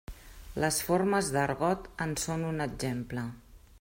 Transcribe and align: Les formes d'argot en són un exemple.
Les 0.63 0.79
formes 0.87 1.29
d'argot 1.35 1.85
en 2.07 2.17
són 2.25 2.47
un 2.49 2.67
exemple. 2.67 3.27